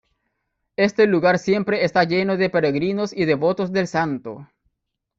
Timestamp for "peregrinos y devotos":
2.49-3.71